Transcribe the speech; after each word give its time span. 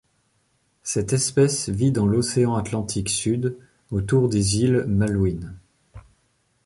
Cette 0.81 1.13
espèce 1.13 1.69
vit 1.69 1.91
dans 1.91 2.07
l'océan 2.07 2.55
Atlantique 2.55 3.07
Sud, 3.09 3.59
autour 3.91 4.29
des 4.29 4.57
îles 4.57 4.85
Malouines. 4.87 5.55